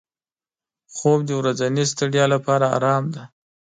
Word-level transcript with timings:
خوب 0.95 1.19
د 1.27 1.31
ورځني 1.39 1.83
ستړیا 1.91 2.25
لپاره 2.33 2.65
آرام 2.77 3.03
دی 3.13 3.23